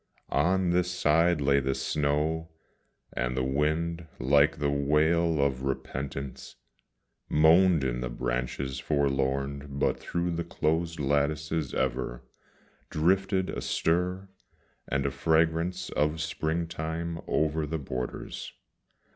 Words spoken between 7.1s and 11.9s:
Moaned in the branches forlorn but through the closed lattices